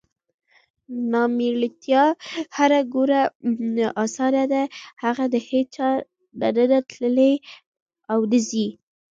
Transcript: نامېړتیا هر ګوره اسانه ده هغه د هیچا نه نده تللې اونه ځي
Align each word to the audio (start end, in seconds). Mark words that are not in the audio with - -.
نامېړتیا 1.11 2.03
هر 2.57 2.71
ګوره 2.93 3.21
اسانه 4.03 4.43
ده 4.51 4.63
هغه 5.03 5.25
د 5.33 5.35
هیچا 5.49 5.89
نه 6.39 6.49
نده 6.57 6.79
تللې 6.89 7.33
اونه 8.11 8.37
ځي 8.49 8.67